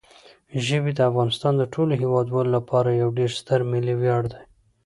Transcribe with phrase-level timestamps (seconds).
[0.65, 4.41] ژبې د افغانستان د ټولو هیوادوالو لپاره یو ډېر ستر ملي ویاړ دی.